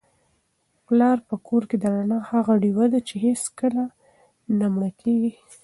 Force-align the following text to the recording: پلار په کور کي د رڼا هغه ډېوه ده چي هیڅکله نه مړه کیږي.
پلار 0.85 1.17
په 1.29 1.35
کور 1.47 1.63
کي 1.69 1.75
د 1.79 1.85
رڼا 1.95 2.19
هغه 2.31 2.53
ډېوه 2.61 2.85
ده 2.93 2.99
چي 3.07 3.15
هیڅکله 3.25 3.83
نه 4.57 4.65
مړه 4.73 4.89
کیږي. 5.01 5.31